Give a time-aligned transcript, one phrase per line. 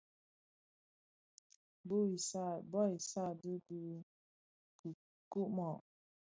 [2.73, 3.77] Bu i sààdee bi
[4.79, 5.79] kikumàg.